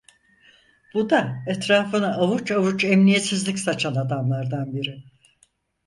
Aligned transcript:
Bu 0.93 1.09
da 1.09 1.43
etrafına 1.47 2.15
avuç 2.15 2.51
avuç 2.51 2.83
emniyetsizlik 2.85 3.59
saçan 3.59 3.95
adamlardan 3.95 4.75
biri… 4.75 5.03